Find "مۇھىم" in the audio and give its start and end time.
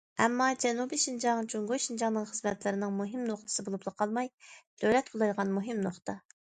3.03-3.29, 5.61-5.89